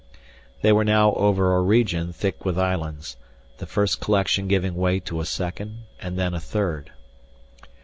They 0.63 0.71
were 0.73 0.83
now 0.83 1.13
over 1.13 1.53
a 1.53 1.61
region 1.61 2.11
thick 2.11 2.43
with 2.43 2.57
islands, 2.57 3.17
the 3.59 3.67
first 3.67 3.99
collection 4.01 4.47
giving 4.47 4.73
way 4.73 4.99
to 5.01 5.21
a 5.21 5.25
second 5.25 5.83
and 6.01 6.17
then 6.17 6.33
a 6.33 6.39
third. 6.39 6.89